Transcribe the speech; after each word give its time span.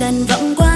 đàn 0.00 0.24
vọng 0.24 0.54
qua. 0.56 0.69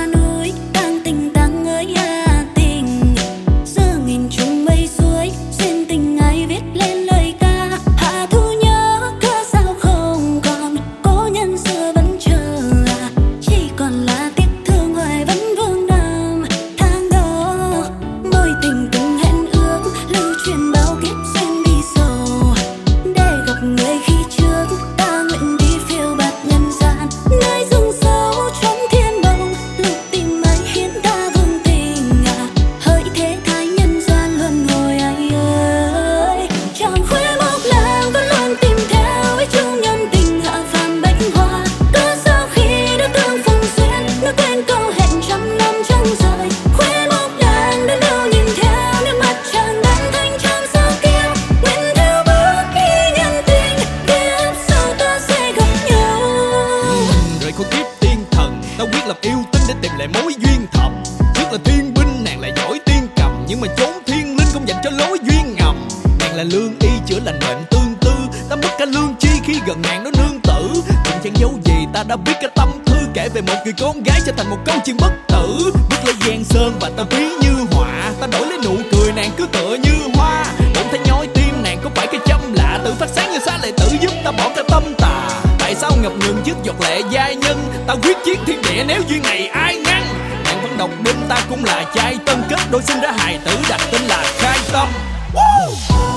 lại 59.99 60.09
mối 60.09 60.35
duyên 60.39 60.67
thầm. 60.73 61.03
Nhất 61.35 61.53
là 61.53 61.59
thiên 61.65 61.95
binh, 61.95 62.25
nàng 62.25 62.41
lại 62.41 62.53
giỏi 62.57 62.81
tiên 62.87 63.09
cầm. 63.17 63.45
Nhưng 63.49 63.61
mà 63.61 63.69
chốn 63.77 63.93
thiên 64.07 64.37
linh 64.37 64.49
không 64.53 64.69
dành 64.69 64.81
cho 64.85 64.91
lối 64.91 65.19
duyên 65.23 65.55
ngầm. 65.59 65.89
Nàng 66.21 66.37
là 66.37 66.43
lương 66.43 66.75
y 66.81 66.89
chữa 67.07 67.21
lành 67.25 67.39
bệnh 67.41 67.65
tương 67.71 67.95
tư. 68.01 68.11
Ta 68.51 68.57
mất 68.57 68.69
cả 68.79 68.85
lương 68.85 69.15
chi 69.21 69.29
khi 69.45 69.61
gần 69.67 69.83
nàng 69.83 70.05
nó 70.05 70.11
nương 70.11 70.41
tử. 70.41 70.83
Cũng 70.87 71.21
chẳng 71.25 71.37
dấu 71.37 71.59
gì, 71.65 71.87
ta 71.95 72.03
đã 72.09 72.17
biết 72.17 72.33
cái 72.41 72.51
tâm 72.55 72.69
thư 72.87 72.95
Kể 73.15 73.29
về 73.35 73.41
một 73.41 73.57
người 73.65 73.75
con 73.81 74.03
gái 74.03 74.21
trở 74.27 74.33
thành 74.33 74.51
một 74.51 74.59
câu 74.65 74.77
chuyện 74.85 74.97
bất 75.01 75.13
tử. 75.29 75.73
Biết 75.91 75.97
lấy 76.05 76.15
gian 76.27 76.45
sơn 76.45 76.73
và 76.81 76.91
ta 76.97 77.05
ví 77.11 77.29
như 77.43 77.67
họa. 77.73 78.13
Ta 78.21 78.27
đổi 78.27 78.47
lấy 78.47 78.59
nụ 78.65 78.77
cười, 78.93 79.13
nàng 79.13 79.31
cứ 79.37 79.47
tựa 79.47 79.77
như 79.83 79.95
hoa. 80.15 80.45
Bỗng 80.75 80.89
thấy 80.91 81.01
nhói 81.07 81.27
tim, 81.35 81.63
nàng 81.63 81.79
có 81.85 81.91
phải 81.95 82.07
cái 82.07 82.21
châm 82.27 82.53
lạ. 82.55 82.81
Tự 82.85 82.95
phát 82.99 83.09
sáng 83.09 83.33
như 83.33 83.39
xa 83.47 83.59
lại 83.63 83.73
tự 83.77 83.87
giúp 84.01 84.13
ta 84.25 84.33
bỏ 84.33 84.51
cả 84.57 84.63
tâm 84.69 84.83
tạ 84.99 85.14
ngập 86.05 86.13
ngừng 86.21 86.43
trước 86.45 86.55
giọt 86.63 86.81
lệ 86.81 87.03
giai 87.11 87.37
nhân. 87.37 87.59
Ta 87.87 87.95
quyết 88.03 88.17
chiến 88.25 88.39
thiên 88.47 88.63
địa 88.63 88.85
nếu 88.87 89.03
duyên 89.09 89.23
này 89.23 89.47
ai 89.47 89.77
ngăn. 89.77 90.03
Nàng 90.45 90.63
vẫn 90.63 90.77
độc 90.79 90.91
đến 91.05 91.17
ta 91.29 91.37
cũng 91.51 91.65
là 91.65 91.85
trai 91.95 92.19
tân 92.27 92.43
kết 92.51 92.59
đôi 92.71 92.83
sinh 92.83 93.01
ra 93.01 93.13
hài 93.19 93.39
tử, 93.45 93.59
đặt 93.69 93.81
tên 93.93 94.03
là 94.03 94.25
khai 94.39 94.59
tâm. 94.73 94.89
Woo! 95.35 96.14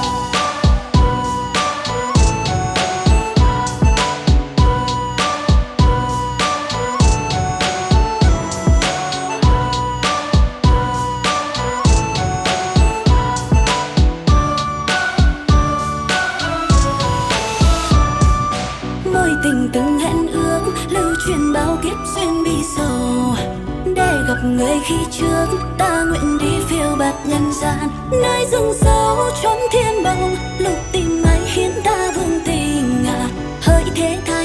Tình 19.47 19.69
từng 19.73 19.99
hẹn 19.99 20.27
ước, 20.27 20.61
lưu 20.89 21.15
truyền 21.25 21.53
bao 21.53 21.77
kiếp 21.83 21.97
duyên 22.15 22.43
bi 22.43 22.63
sầu. 22.77 23.35
Để 23.95 24.13
gặp 24.27 24.37
người 24.43 24.79
khi 24.85 24.95
trước, 25.11 25.45
ta 25.77 26.03
nguyện 26.03 26.37
đi 26.37 26.59
phiêu 26.69 26.95
bạt 26.99 27.13
nhân 27.25 27.51
gian. 27.61 27.89
Nơi 28.11 28.45
rừng 28.51 28.73
sâu 28.81 29.17
chốn 29.43 29.57
thiên 29.71 30.03
bồng 30.03 30.35
lục 30.59 30.77
tìm 30.91 31.23
ai 31.25 31.39
khiến 31.45 31.71
ta 31.83 32.11
vương 32.15 32.39
tình 32.45 33.05
à 33.07 33.29
hỡi 33.61 33.83
thế 33.95 34.17
tha 34.25 34.36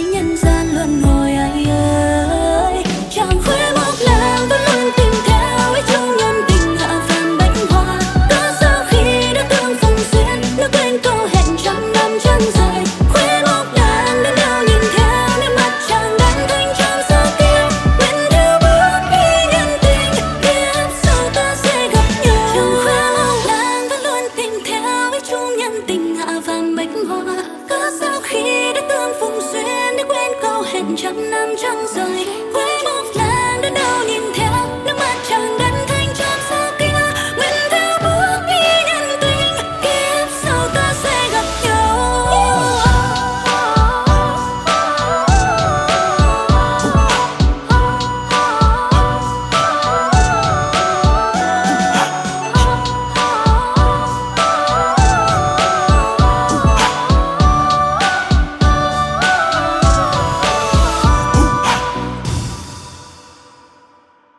phàm 27.09 27.27
cớ 27.69 27.91
sao 28.01 28.21
khi 28.23 28.73
đã 28.75 28.81
tương 28.89 29.13
phùng 29.21 29.41
duyên 29.53 29.97
đã 29.97 30.05
quên 30.09 30.33
câu 30.43 30.63
hẹn 30.63 30.97
trăm 30.97 31.31
năm 31.31 31.49
chẳng 31.63 31.87
rời? 31.95 32.31